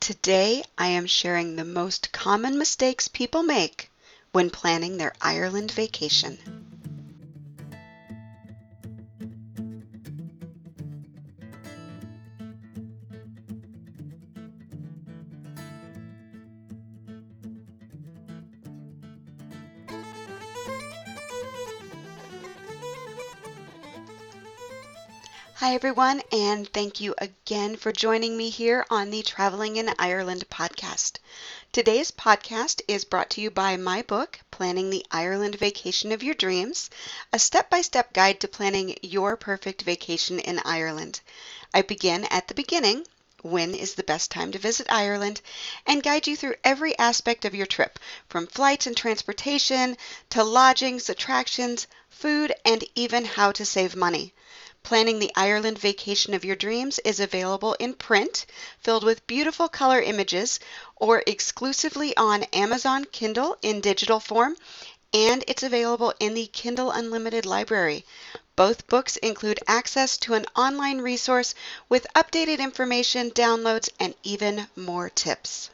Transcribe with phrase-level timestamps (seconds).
[0.00, 3.90] Today I am sharing the most common mistakes people make
[4.32, 6.67] when planning their Ireland vacation.
[25.68, 30.48] Hi, everyone, and thank you again for joining me here on the Traveling in Ireland
[30.48, 31.18] podcast.
[31.72, 36.32] Today's podcast is brought to you by my book, Planning the Ireland Vacation of Your
[36.32, 36.88] Dreams,
[37.34, 41.20] a step by step guide to planning your perfect vacation in Ireland.
[41.74, 43.06] I begin at the beginning.
[43.42, 45.42] When is the best time to visit Ireland?
[45.84, 49.98] And guide you through every aspect of your trip, from flights and transportation
[50.30, 54.32] to lodgings, attractions, food, and even how to save money.
[54.88, 58.46] Planning the Ireland Vacation of Your Dreams is available in print,
[58.80, 60.58] filled with beautiful color images,
[60.96, 64.56] or exclusively on Amazon Kindle in digital form,
[65.12, 68.06] and it's available in the Kindle Unlimited library.
[68.56, 71.54] Both books include access to an online resource
[71.90, 75.68] with updated information, downloads, and even more tips.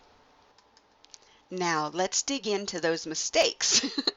[1.53, 3.81] Now, let's dig into those mistakes.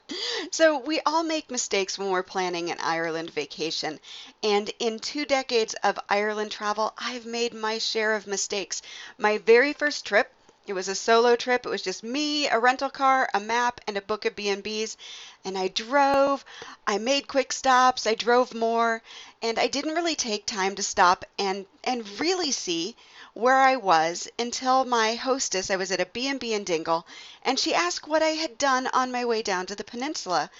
[0.50, 4.00] so, we all make mistakes when we're planning an Ireland vacation.
[4.42, 8.82] And in two decades of Ireland travel, I've made my share of mistakes.
[9.18, 10.32] My very first trip,
[10.66, 11.64] it was a solo trip.
[11.64, 14.96] It was just me, a rental car, a map, and a book of B&Bs.
[15.44, 16.44] And I drove,
[16.86, 19.02] I made quick stops, I drove more,
[19.40, 22.96] and I didn't really take time to stop and and really see
[23.34, 27.06] where I was until my hostess, I was at a B&B in Dingle,
[27.42, 30.50] and she asked what I had done on my way down to the peninsula.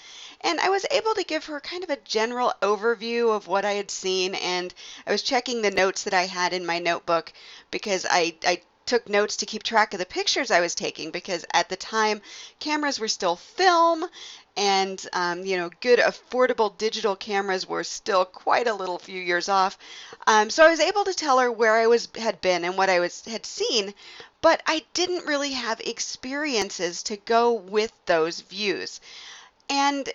[0.41, 3.73] And I was able to give her kind of a general overview of what I
[3.73, 4.73] had seen, and
[5.05, 7.33] I was checking the notes that I had in my notebook
[7.71, 11.45] because I, I took notes to keep track of the pictures I was taking because
[11.53, 12.23] at the time
[12.59, 14.03] cameras were still film
[14.57, 19.47] and um, you know good affordable digital cameras were still quite a little few years
[19.47, 19.77] off.
[20.25, 22.89] Um, so i was able to tell her where i was had been and what
[22.89, 23.93] i was had seen
[24.41, 29.01] but i didn't really have experiences to go with those views.
[29.69, 30.09] And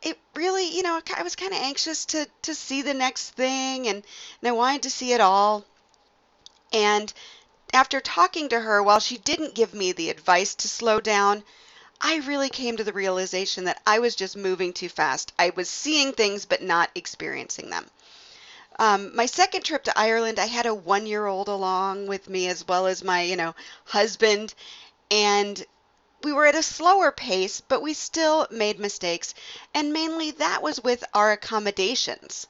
[0.00, 3.88] it really you know i was kind of anxious to to see the next thing
[3.88, 4.02] and,
[4.40, 5.66] and i wanted to see it all.
[6.72, 7.12] And
[7.74, 11.44] after talking to her while she didn't give me the advice to slow down
[12.00, 15.32] I really came to the realization that I was just moving too fast.
[15.38, 17.88] I was seeing things but not experiencing them.
[18.78, 22.48] Um, my second trip to Ireland, I had a one year old along with me
[22.48, 24.52] as well as my, you know, husband.
[25.10, 25.64] And
[26.22, 29.32] we were at a slower pace, but we still made mistakes.
[29.72, 32.46] And mainly that was with our accommodations.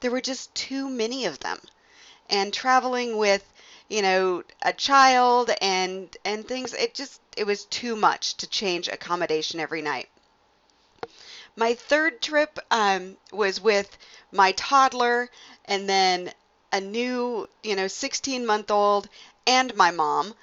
[0.00, 1.60] There were just too many of them.
[2.28, 3.44] And traveling with
[3.88, 6.72] you know, a child and and things.
[6.74, 10.08] It just it was too much to change accommodation every night.
[11.56, 13.98] My third trip um, was with
[14.32, 15.28] my toddler
[15.64, 16.32] and then
[16.72, 19.08] a new, you know, 16 month old
[19.46, 20.34] and my mom.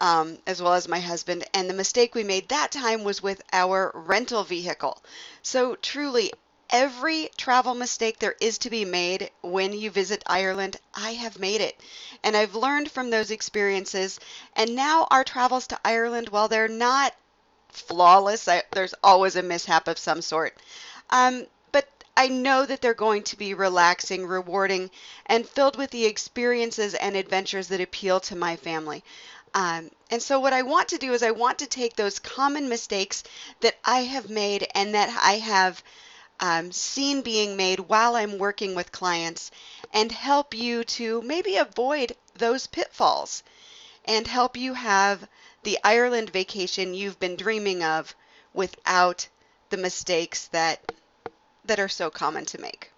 [0.00, 1.44] Um, as well as my husband.
[1.54, 5.00] And the mistake we made that time was with our rental vehicle.
[5.42, 6.32] So, truly,
[6.72, 11.60] every travel mistake there is to be made when you visit Ireland, I have made
[11.60, 11.78] it.
[12.24, 14.18] And I've learned from those experiences.
[14.56, 17.14] And now our travels to Ireland, while they're not
[17.68, 20.56] flawless, I, there's always a mishap of some sort.
[21.10, 24.90] Um, but I know that they're going to be relaxing, rewarding,
[25.26, 29.04] and filled with the experiences and adventures that appeal to my family.
[29.54, 32.70] Um, and so, what I want to do is, I want to take those common
[32.70, 33.22] mistakes
[33.60, 35.82] that I have made and that I have
[36.42, 39.52] um, seen being made while I'm working with clients
[39.94, 43.44] and help you to maybe avoid those pitfalls
[44.04, 45.28] and help you have
[45.62, 48.16] the Ireland vacation you've been dreaming of
[48.52, 49.28] without
[49.70, 50.92] the mistakes that
[51.64, 52.90] that are so common to make.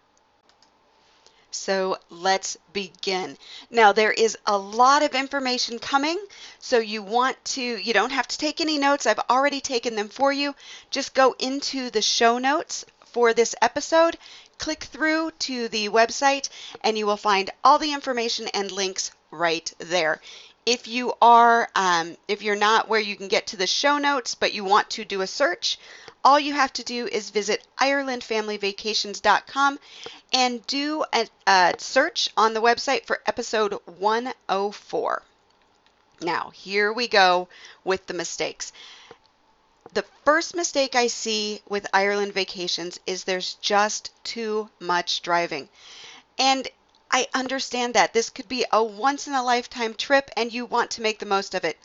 [1.50, 3.36] So let's begin.
[3.70, 6.18] Now there is a lot of information coming,
[6.58, 9.06] so you want to, you don't have to take any notes.
[9.06, 10.56] I've already taken them for you.
[10.90, 12.84] Just go into the show notes
[13.14, 14.18] for this episode,
[14.58, 16.48] click through to the website
[16.82, 20.20] and you will find all the information and links right there.
[20.66, 24.34] If you are, um, if you're not where you can get to the show notes,
[24.34, 25.78] but you want to do a search,
[26.24, 29.78] all you have to do is visit IrelandFamilyVacations.com
[30.32, 35.22] and do a, a search on the website for episode 104.
[36.20, 37.48] Now, here we go
[37.84, 38.72] with the mistakes
[39.92, 45.68] the first mistake I see with Ireland vacations is there's just too much driving.
[46.38, 46.66] And
[47.10, 48.12] I understand that.
[48.12, 51.26] This could be a once in a lifetime trip and you want to make the
[51.26, 51.78] most of it.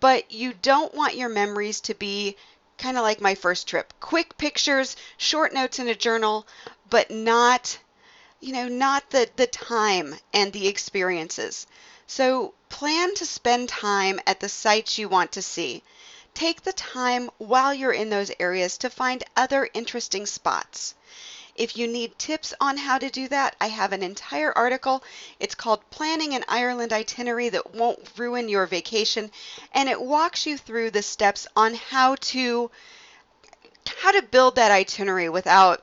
[0.00, 2.36] But you don't want your memories to be
[2.76, 6.46] kind of like my first trip quick pictures, short notes in a journal,
[6.90, 7.78] but not,
[8.40, 11.66] you know, not the, the time and the experiences.
[12.06, 15.82] So plan to spend time at the sites you want to see.
[16.38, 20.94] Take the time while you're in those areas to find other interesting spots.
[21.56, 25.02] If you need tips on how to do that, I have an entire article.
[25.40, 29.32] It's called Planning an Ireland Itinerary That Won't Ruin Your Vacation,
[29.72, 32.70] and it walks you through the steps on how to
[33.96, 35.82] how to build that itinerary without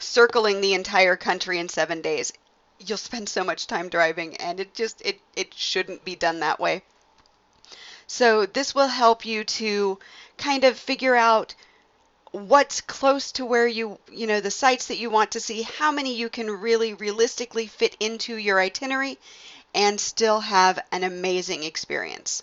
[0.00, 2.32] circling the entire country in 7 days.
[2.80, 6.58] You'll spend so much time driving and it just it it shouldn't be done that
[6.58, 6.82] way.
[8.14, 9.98] So this will help you to
[10.36, 11.54] kind of figure out
[12.30, 15.90] what's close to where you, you know, the sites that you want to see, how
[15.90, 19.18] many you can really realistically fit into your itinerary
[19.74, 22.42] and still have an amazing experience.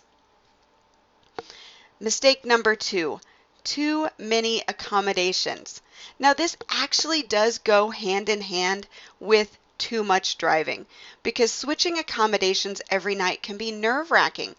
[1.99, 3.21] Mistake number two,
[3.63, 5.83] too many accommodations.
[6.17, 8.87] Now this actually does go hand in hand
[9.19, 10.87] with too much driving
[11.21, 14.55] because switching accommodations every night can be nerve wracking.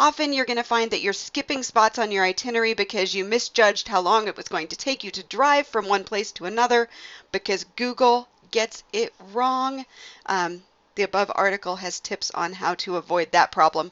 [0.00, 3.88] Often you're going to find that you're skipping spots on your itinerary because you misjudged
[3.88, 6.88] how long it was going to take you to drive from one place to another
[7.32, 9.84] because Google gets it wrong.
[10.26, 10.62] Um,
[10.94, 13.90] the above article has tips on how to avoid that problem.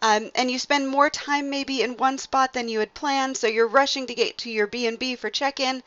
[0.00, 3.46] Um, and you spend more time maybe in one spot than you had planned, so
[3.46, 5.82] you're rushing to get to your B&B for check-in,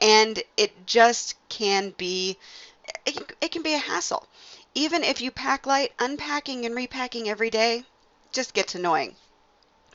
[0.00, 2.38] and it just can be,
[3.04, 4.28] it, it can be a hassle.
[4.76, 7.84] Even if you pack light, unpacking and repacking every day
[8.32, 9.16] just gets annoying.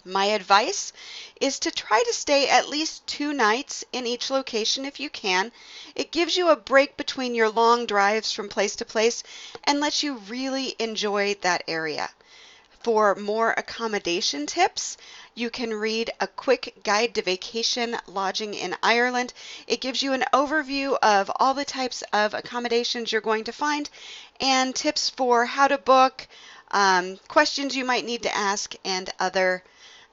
[0.05, 0.91] My advice
[1.39, 5.53] is to try to stay at least two nights in each location if you can.
[5.95, 9.23] It gives you a break between your long drives from place to place
[9.63, 12.09] and lets you really enjoy that area.
[12.81, 14.97] For more accommodation tips,
[15.35, 19.33] you can read A Quick Guide to Vacation Lodging in Ireland.
[19.67, 23.89] It gives you an overview of all the types of accommodations you're going to find
[24.41, 26.27] and tips for how to book,
[26.73, 29.63] um, questions you might need to ask, and other,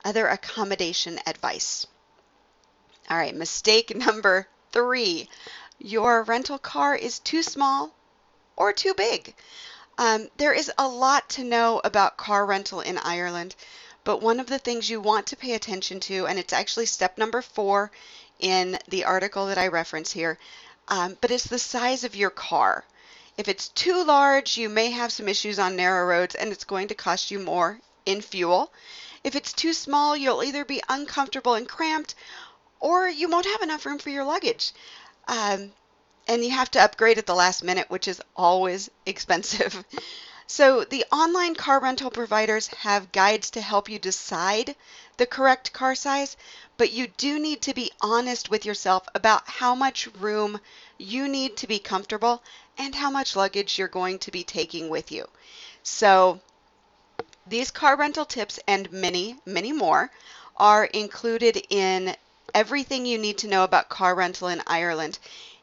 [0.04, 1.86] other accommodation advice.
[3.08, 5.28] All right, mistake number three.
[5.78, 7.92] Your rental car is too small
[8.56, 9.34] or too big.
[9.96, 13.56] Um, there is a lot to know about car rental in Ireland,
[14.04, 17.16] but one of the things you want to pay attention to, and it's actually step
[17.16, 17.90] number four
[18.38, 20.38] in the article that I reference here,
[20.88, 22.84] um, but it's the size of your car.
[23.40, 26.88] If it's too large, you may have some issues on narrow roads and it's going
[26.88, 28.70] to cost you more in fuel.
[29.24, 32.14] If it's too small, you'll either be uncomfortable and cramped
[32.80, 34.72] or you won't have enough room for your luggage.
[35.26, 35.72] Um,
[36.28, 39.86] and you have to upgrade at the last minute, which is always expensive.
[40.46, 44.76] So the online car rental providers have guides to help you decide
[45.16, 46.36] the correct car size,
[46.76, 50.60] but you do need to be honest with yourself about how much room
[50.98, 52.42] you need to be comfortable
[52.80, 55.28] and how much luggage you're going to be taking with you.
[55.82, 56.40] So
[57.46, 60.10] these car rental tips and many, many more
[60.56, 62.16] are included in
[62.54, 65.18] everything you need to know about car rental in Ireland.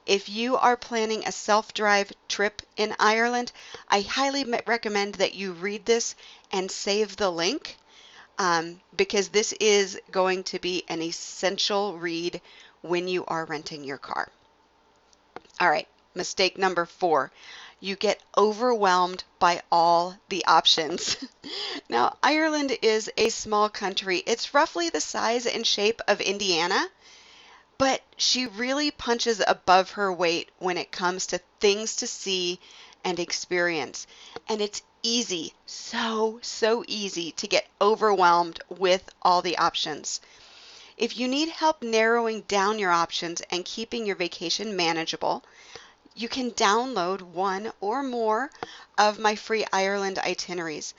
[0.05, 3.51] If you are planning a self-drive trip in Ireland,
[3.89, 6.15] I highly recommend that you read this
[6.51, 7.77] and save the link
[8.37, 12.41] um, because this is going to be an essential read
[12.83, 14.29] when you are renting your car.
[15.59, 17.31] All right, Mistake number four,
[17.79, 21.15] you get overwhelmed by all the options.
[21.89, 24.23] now, Ireland is a small country.
[24.25, 26.89] It's roughly the size and shape of Indiana,
[27.77, 32.59] but she really punches above her weight when it comes to things to see
[33.03, 34.07] and experience.
[34.49, 40.19] And it's easy, so, so easy to get overwhelmed with all the options.
[40.97, 45.43] If you need help narrowing down your options and keeping your vacation manageable,
[46.17, 48.49] you can download one or more
[48.97, 50.93] of my free Ireland itineraries.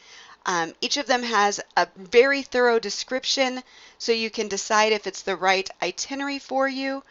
[0.46, 3.62] Um, each of them has a very thorough description
[3.98, 7.02] so you can decide if it's the right itinerary for you.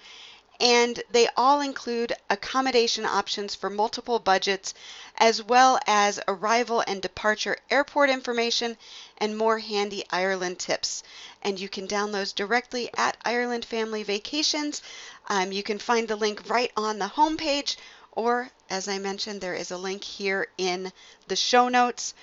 [0.59, 4.73] And they all include accommodation options for multiple budgets,
[5.17, 8.77] as well as arrival and departure airport information
[9.17, 11.03] and more handy Ireland tips.
[11.41, 14.81] And you can download those directly at Ireland Family Vacations.
[15.27, 17.75] Um, you can find the link right on the homepage
[18.17, 20.91] or as I mentioned, there is a link here in
[21.27, 22.15] the show notes.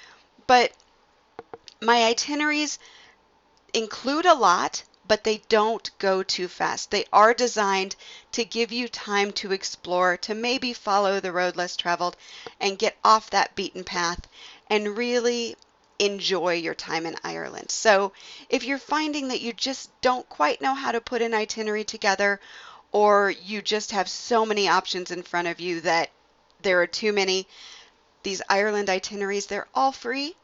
[0.47, 0.73] But
[1.81, 2.79] my itineraries
[3.73, 6.91] include a lot, but they don't go too fast.
[6.91, 7.97] They are designed
[8.33, 12.17] to give you time to explore, to maybe follow the road less traveled
[12.61, 14.27] and get off that beaten path
[14.71, 15.57] and really
[15.99, 17.71] enjoy your time in Ireland.
[17.71, 18.13] So
[18.49, 22.41] if you're finding that you just don't quite know how to put an itinerary together
[22.93, 26.11] or you just have so many options in front of you that
[26.63, 27.47] there are too many,
[28.23, 30.35] these Ireland itineraries, they're all free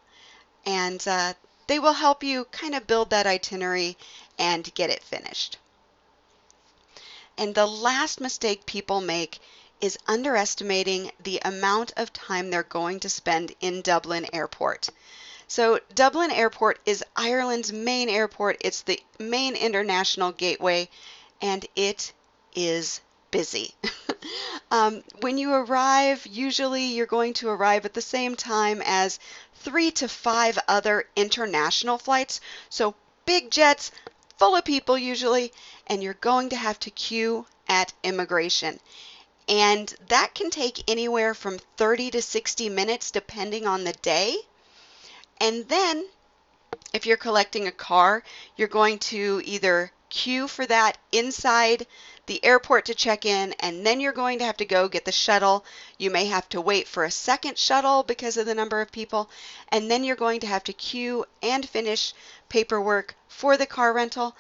[0.67, 1.33] and uh,
[1.67, 3.97] they will help you kind of build that itinerary
[4.41, 5.59] and get it finished.
[7.39, 9.39] And the last mistake people make
[9.81, 14.89] is underestimating the amount of time they're going to spend in Dublin Airport.
[15.47, 18.59] So, Dublin Airport is Ireland's main airport.
[18.61, 20.89] It's the main international gateway,
[21.41, 22.13] and it
[22.55, 23.75] is busy.
[24.71, 29.19] um, when you arrive, usually you're going to arrive at the same time as
[29.57, 32.41] three to five other international flights.
[32.69, 32.95] So,
[33.25, 33.91] big jets,
[34.41, 35.53] full of people usually,
[35.87, 38.81] and you're going to have to queue at immigration.
[39.47, 44.39] And that can take anywhere from 30 to 60 minutes depending on the day.
[45.43, 46.07] And then,
[46.95, 48.25] if you're collecting a car,
[48.57, 51.87] you're going to either queue for that inside
[52.27, 55.13] the airport to check in, and then you're going to have to go get the
[55.13, 55.65] shuttle.
[55.99, 59.31] You may have to wait for a second shuttle because of the number of people,
[59.69, 62.13] and then you're going to have to queue and finish
[62.49, 64.37] paperwork for the car rental.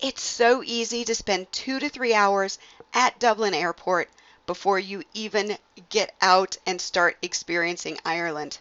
[0.00, 2.58] It's so easy to spend two to three hours
[2.94, 4.08] at Dublin Airport
[4.46, 5.58] before you even
[5.90, 8.58] get out and start experiencing Ireland.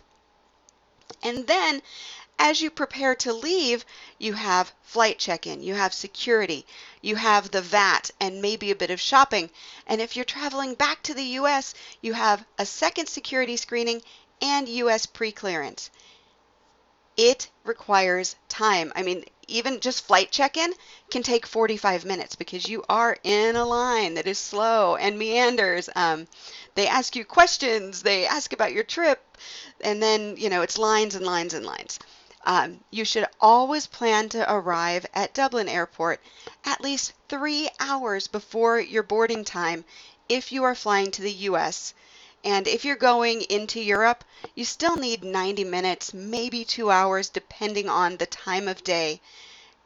[1.24, 1.82] And then
[2.40, 3.84] as you prepare to leave,
[4.20, 6.66] you have flight check in, you have security,
[7.02, 9.50] you have the VAT, and maybe a bit of shopping.
[9.86, 14.02] And if you're traveling back to the US, you have a second security screening
[14.42, 15.90] and US pre clearance.
[17.18, 18.94] It requires time.
[18.96, 20.74] I mean, even just flight check in
[21.10, 25.90] can take 45 minutes because you are in a line that is slow and meanders.
[25.96, 26.28] Um,
[26.76, 29.38] they ask you questions, they ask about your trip,
[29.82, 31.98] and then, you know, it's lines and lines and lines.
[32.46, 36.22] Um, you should always plan to arrive at Dublin Airport
[36.64, 39.84] at least three hours before your boarding time
[40.30, 41.94] if you are flying to the US.
[42.44, 44.24] And if you're going into Europe,
[44.56, 49.20] you still need 90 minutes, maybe two hours, depending on the time of day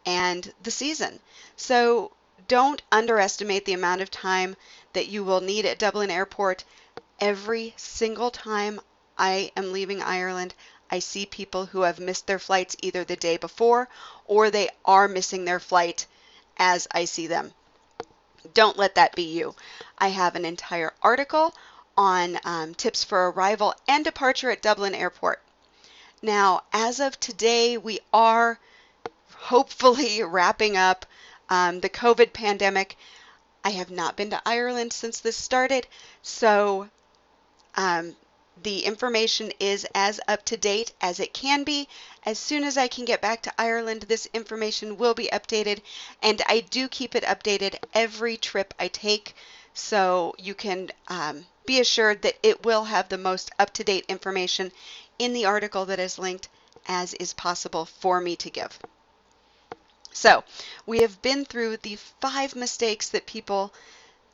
[0.06, 1.20] and the season.
[1.56, 2.12] So
[2.48, 4.58] don't underestimate the amount of time
[4.94, 6.64] that you will need at Dublin Airport.
[7.20, 8.82] Every single time
[9.18, 10.54] I am leaving Ireland,
[10.94, 13.88] I see people who have missed their flights either the day before
[14.26, 16.06] or they are missing their flight
[16.58, 17.54] as I see them.
[18.54, 19.56] Don't let that be you.
[19.98, 21.56] I have an entire article
[21.98, 25.42] on um, tips for arrival and departure at Dublin Airport.
[26.22, 28.60] Now, as of today, we are
[29.34, 31.06] hopefully wrapping up
[31.50, 32.98] um, the COVID pandemic.
[33.64, 35.88] I have not been to Ireland since this started,
[36.22, 36.90] so
[37.76, 38.16] um,
[38.64, 41.88] the information is as up to date as it can be.
[42.26, 45.82] As soon as I can get back to Ireland, this information will be updated,
[46.22, 49.36] and I do keep it updated every trip I take,
[49.74, 54.06] so you can um, be assured that it will have the most up to date
[54.08, 54.72] information
[55.18, 56.50] in the article that is linked
[56.88, 58.80] as is possible for me to give.
[60.12, 60.44] So,
[60.86, 63.74] we have been through the five mistakes that people,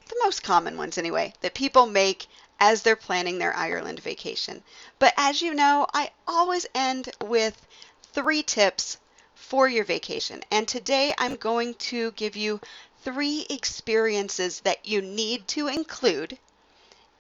[0.07, 2.27] the most common ones anyway, that people make
[2.59, 4.63] as they're planning their Ireland vacation.
[4.99, 7.65] But as you know, I always end with
[8.13, 8.97] three tips
[9.35, 10.43] for your vacation.
[10.51, 12.59] And today I'm going to give you
[13.03, 16.37] three experiences that you need to include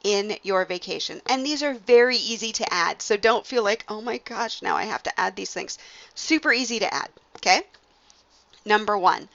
[0.03, 1.21] in your vacation.
[1.27, 3.01] And these are very easy to add.
[3.01, 5.77] So don't feel like, oh my gosh, now I have to add these things.
[6.15, 7.09] Super easy to add.
[7.37, 7.61] Okay?
[8.65, 9.29] Number one,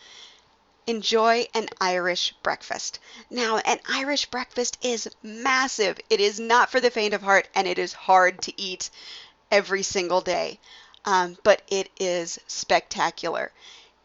[0.86, 2.98] enjoy an Irish breakfast.
[3.30, 6.00] Now, an Irish breakfast is massive.
[6.10, 8.90] It is not for the faint of heart and it is hard to eat
[9.50, 10.58] every single day,
[11.04, 13.52] um, but it is spectacular.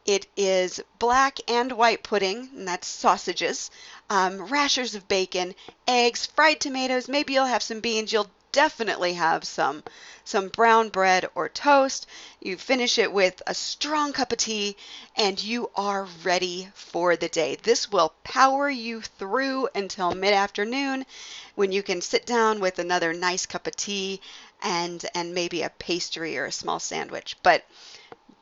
[0.05, 3.69] It is black and white pudding, and that's sausages,
[4.09, 5.53] um, rashers of bacon,
[5.85, 7.09] eggs, fried tomatoes.
[7.09, 8.13] Maybe you'll have some beans.
[8.13, 9.83] You'll definitely have some
[10.25, 12.07] some brown bread or toast.
[12.41, 14.75] You finish it with a strong cup of tea
[15.15, 17.57] and you are ready for the day.
[17.61, 21.05] This will power you through until mid-afternoon
[21.53, 24.21] when you can sit down with another nice cup of tea
[24.63, 27.37] and and maybe a pastry or a small sandwich.
[27.43, 27.63] But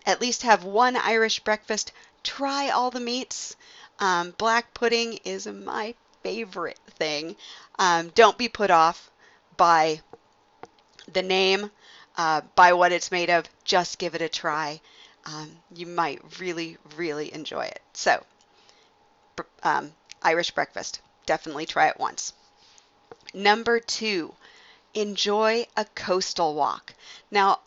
[0.06, 1.92] at least have one Irish breakfast.
[2.24, 3.58] Try all the meats.
[4.00, 5.94] Um, black pudding is my
[6.24, 7.36] favorite thing.
[7.78, 9.12] Um, don't be put off
[9.58, 10.02] by
[11.12, 11.72] the name.
[12.18, 14.80] uh, by what it's made of, just give it a try.
[15.26, 17.82] Um, you might really, really enjoy it.
[17.94, 18.24] So,
[19.64, 22.34] um, Irish breakfast, definitely try it once.
[23.34, 24.34] Number two,
[24.94, 26.94] enjoy a coastal walk.
[27.32, 27.60] Now,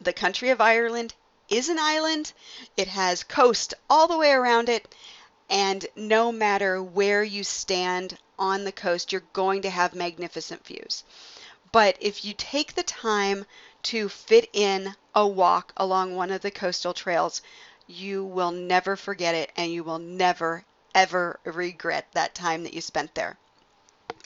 [0.00, 1.14] the country of Ireland
[1.48, 2.32] is an island.
[2.76, 4.92] It has coast all the way around it.
[5.48, 11.04] And no matter where you stand on the coast, you're going to have magnificent views.
[11.70, 13.46] But if you take the time
[13.84, 17.40] to fit in a walk along one of the coastal trails,
[17.86, 22.80] you will never forget it and you will never, ever regret that time that you
[22.80, 23.38] spent there.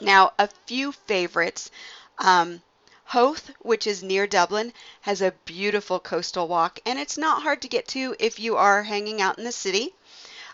[0.01, 1.71] Now, a few favorites.
[2.19, 2.63] Um,
[3.05, 7.69] Howth, which is near Dublin, has a beautiful coastal walk, and it's not hard to
[7.69, 9.95] get to if you are hanging out in the city.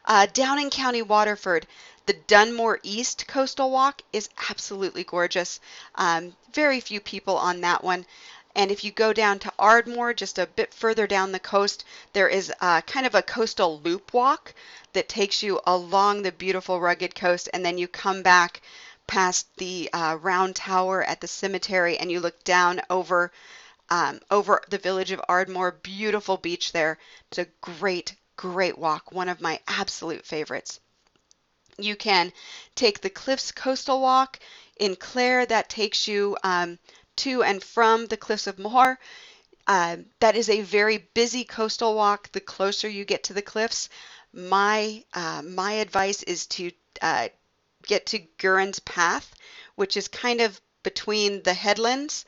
[0.05, 1.67] Uh, down in County Waterford,
[2.07, 5.61] the Dunmore East Coastal Walk is absolutely gorgeous.
[5.95, 8.07] Um, very few people on that one.
[8.55, 12.29] And if you go down to Ardmore, just a bit further down the coast, there
[12.29, 14.53] is uh, kind of a coastal loop walk
[14.93, 18.61] that takes you along the beautiful rugged coast, and then you come back
[19.07, 23.33] past the uh, round tower at the cemetery and you look down over
[23.91, 25.73] um, over the village of Ardmore.
[25.73, 26.99] Beautiful beach there.
[27.29, 29.13] It's a great, great walk.
[29.13, 30.81] One of my absolute favorites.
[31.79, 32.33] You can
[32.75, 34.39] take the Cliffs Coastal Walk
[34.79, 35.47] in Clare.
[35.47, 36.79] That takes you um,
[37.17, 38.99] to and from the Cliffs of Moher.
[39.67, 42.33] Uh, that is a very busy coastal walk.
[42.33, 43.89] The closer you get to the cliffs,
[44.33, 47.29] my uh, my advice is to uh,
[47.87, 49.35] get to Guerin's Path,
[49.77, 52.25] which is kind of between the headlands,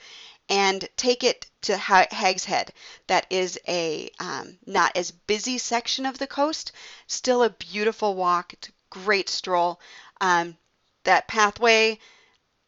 [0.49, 2.73] and take it to Hag's Head.
[3.09, 6.73] That is a um, not as busy section of the coast,
[7.09, 8.53] still a beautiful walk.
[8.53, 9.81] It's great stroll.
[10.21, 10.57] Um,
[11.05, 11.99] that pathway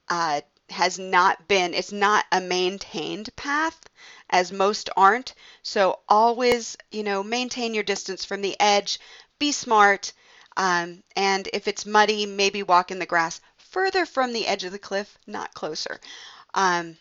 [0.09, 3.79] uh, has not been, it's not a maintained path
[4.31, 5.35] as most aren't.
[5.63, 8.99] So always, you know, maintain your distance from the edge,
[9.39, 10.13] be smart,
[10.57, 14.73] um, and if it's muddy, maybe walk in the grass further from the edge of
[14.73, 16.01] the cliff, not closer.
[16.55, 16.97] Um,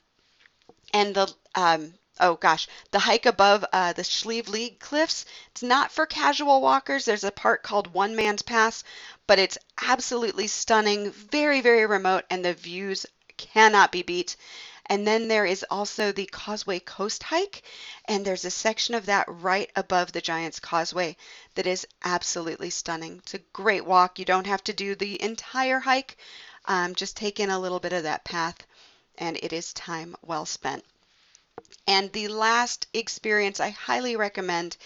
[0.93, 5.91] and the um, oh gosh, the hike above uh, the Slieve League cliffs, it's not
[5.91, 7.05] for casual walkers.
[7.05, 8.83] There's a part called One Man's Pass,
[9.27, 13.05] but it's absolutely stunning, very, very remote, and the views
[13.37, 14.37] cannot be beat.
[14.87, 17.63] And then there is also the Causeway Coast hike,
[18.05, 21.17] and there's a section of that right above the Giant's Causeway
[21.55, 23.17] that is absolutely stunning.
[23.17, 24.19] It's a great walk.
[24.19, 26.17] You don't have to do the entire hike,
[26.65, 28.57] um, just take in a little bit of that path,
[29.17, 30.85] and it is time well spent.
[31.87, 34.77] And the last experience I highly recommend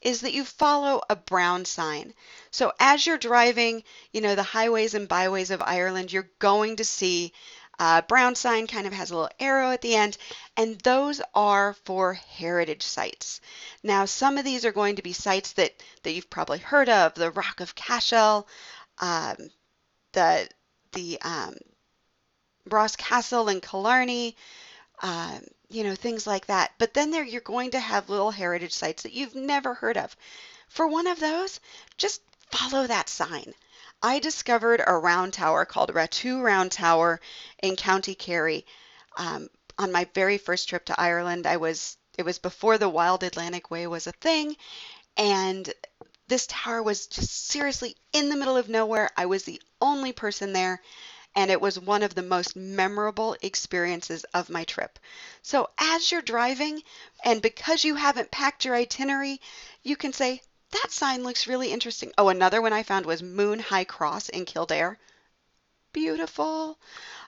[0.00, 2.14] is that you follow a brown sign.
[2.50, 3.82] So as you're driving,
[4.12, 7.32] you know, the highways and byways of Ireland, you're going to see
[7.78, 10.16] uh, brown sign kind of has a little arrow at the end,
[10.56, 13.40] and those are for heritage sites.
[13.82, 17.14] Now, some of these are going to be sites that, that you've probably heard of,
[17.14, 18.46] the Rock of Cashel,
[18.98, 19.36] um,
[20.12, 20.48] the,
[20.92, 21.56] the um,
[22.70, 24.36] Ross Castle in Killarney,
[25.02, 26.72] um, you know, things like that.
[26.78, 30.16] But then there you're going to have little heritage sites that you've never heard of.
[30.68, 31.60] For one of those,
[31.98, 33.54] just follow that sign.
[34.02, 37.20] I discovered a round tower called Rattoo Round Tower
[37.62, 38.66] in County Kerry
[39.16, 41.46] um, on my very first trip to Ireland.
[41.46, 44.56] I was it was before the Wild Atlantic Way was a thing,
[45.16, 45.72] and
[46.28, 49.10] this tower was just seriously in the middle of nowhere.
[49.16, 50.80] I was the only person there,
[51.34, 54.98] and it was one of the most memorable experiences of my trip.
[55.42, 56.82] So, as you're driving,
[57.24, 59.40] and because you haven't packed your itinerary,
[59.82, 62.12] you can say, that sign looks really interesting.
[62.18, 64.98] Oh, another one I found was Moone High Cross in Kildare.
[65.92, 66.78] Beautiful.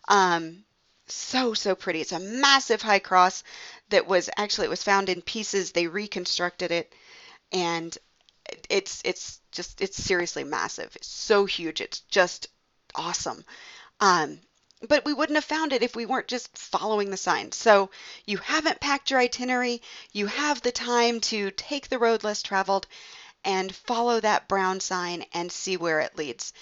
[0.09, 0.65] Um,
[1.07, 2.01] so, so pretty.
[2.01, 3.45] It's a massive high cross
[3.91, 5.71] that was actually, it was found in pieces.
[5.71, 6.93] They reconstructed it
[7.53, 7.97] and
[8.69, 10.95] it's, it's just, it's seriously massive.
[10.97, 11.81] It's so huge.
[11.81, 12.49] It's just
[12.95, 13.45] awesome.
[14.01, 14.41] Um,
[14.89, 17.57] but we wouldn't have found it if we weren't just following the signs.
[17.57, 17.91] So
[18.27, 19.81] you haven't packed your itinerary,
[20.13, 22.87] you have the time to take the road less traveled,
[23.45, 26.53] and follow that brown sign and see where it leads.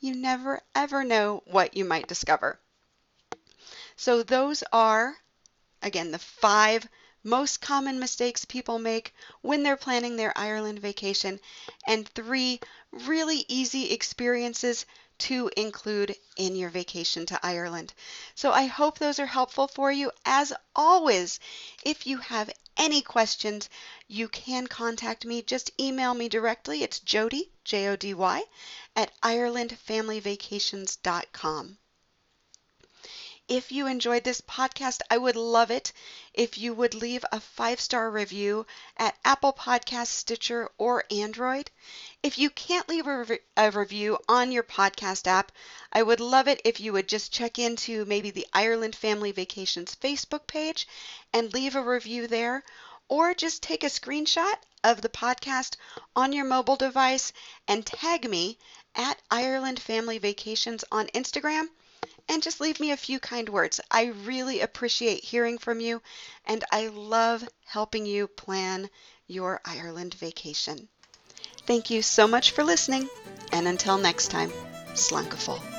[0.00, 2.60] You never ever know what you might discover.
[3.96, 5.16] So those are,
[5.82, 6.86] again, the five
[7.22, 11.40] most common mistakes people make when they're planning their Ireland vacation,
[11.86, 12.60] and three
[12.92, 14.84] really easy experiences
[15.18, 17.92] to include in your vacation to Ireland.
[18.34, 20.10] So I hope those are helpful for you.
[20.24, 21.38] As always,
[21.84, 23.68] if you have any questions,
[24.08, 25.42] you can contact me.
[25.42, 26.82] Just email me directly.
[26.82, 28.42] It's Jody, J O D Y,
[28.96, 31.78] at IrelandFamilyVacations.com.
[33.48, 35.92] If you enjoyed this podcast, I would love it
[36.32, 38.64] if you would leave a five star review
[38.96, 41.70] at Apple Podcasts, Stitcher, or Android.
[42.22, 45.52] If you can't leave a, rev- a review on your podcast app,
[45.92, 49.94] I would love it if you would just check into maybe the Ireland Family Vacations
[49.94, 50.88] Facebook page
[51.30, 52.64] and leave a review there,
[53.08, 55.76] or just take a screenshot of the podcast
[56.16, 57.30] on your mobile device
[57.68, 58.56] and tag me
[58.94, 61.68] at Ireland Family Vacations on Instagram
[62.28, 63.80] and just leave me a few kind words.
[63.90, 66.02] I really appreciate hearing from you,
[66.44, 68.90] and I love helping you plan
[69.26, 70.88] your Ireland vacation.
[71.66, 73.08] Thank you so much for listening,
[73.52, 74.50] and until next time,
[74.94, 75.73] Slán go fóill.